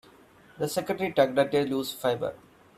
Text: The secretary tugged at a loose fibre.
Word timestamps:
The 0.57 0.67
secretary 0.67 1.13
tugged 1.13 1.37
at 1.37 1.53
a 1.53 1.63
loose 1.63 1.93
fibre. 1.93 2.33